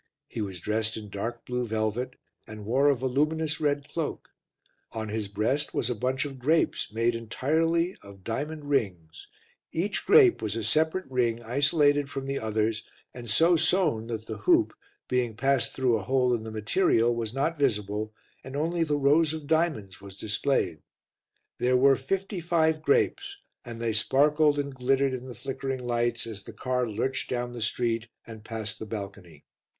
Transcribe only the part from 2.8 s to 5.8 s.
a voluminous red cloak. On his breast